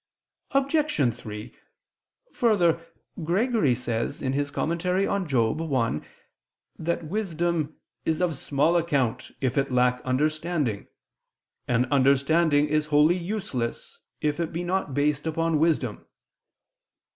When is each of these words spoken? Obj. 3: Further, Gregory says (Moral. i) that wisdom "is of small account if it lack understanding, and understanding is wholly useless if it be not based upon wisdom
Obj. 0.49 1.13
3: 1.13 1.53
Further, 2.33 2.87
Gregory 3.23 3.75
says 3.75 4.23
(Moral. 4.23 5.75
i) 5.75 6.01
that 6.79 7.03
wisdom 7.05 7.75
"is 8.03 8.19
of 8.19 8.33
small 8.33 8.77
account 8.77 9.29
if 9.41 9.59
it 9.59 9.71
lack 9.71 10.01
understanding, 10.01 10.87
and 11.67 11.85
understanding 11.91 12.67
is 12.67 12.87
wholly 12.87 13.15
useless 13.15 13.99
if 14.21 14.39
it 14.39 14.51
be 14.51 14.63
not 14.63 14.95
based 14.95 15.27
upon 15.27 15.59
wisdom 15.59 16.03